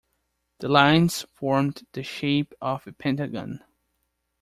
The 0.57 0.67
lines 0.67 1.27
formed 1.31 1.85
the 1.91 2.01
shape 2.01 2.55
of 2.59 2.87
a 2.87 2.91
pentagon. 2.91 3.63